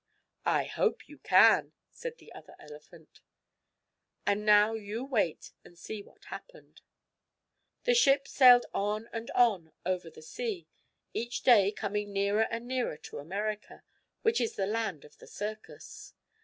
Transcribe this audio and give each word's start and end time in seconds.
"I 0.47 0.63
hope 0.63 1.07
you 1.07 1.19
can," 1.19 1.73
said 1.91 2.17
the 2.17 2.33
other 2.33 2.55
elephant. 2.57 3.21
And 4.25 4.43
now 4.43 4.73
you 4.73 5.05
wait 5.05 5.51
and 5.63 5.77
see 5.77 6.01
what 6.01 6.25
happened. 6.25 6.81
The 7.83 7.93
ship 7.93 8.27
sailed 8.27 8.65
on 8.73 9.09
and 9.13 9.29
on 9.35 9.73
over 9.85 10.09
the 10.09 10.23
sea, 10.23 10.67
each 11.13 11.43
day 11.43 11.71
coming 11.71 12.11
nearer 12.11 12.47
and 12.49 12.67
nearer 12.67 12.97
to 12.97 13.19
America, 13.19 13.83
which 14.23 14.41
is 14.41 14.55
the 14.55 14.65
land 14.65 15.05
of 15.05 15.17
the 15.19 15.27
circus. 15.27 16.15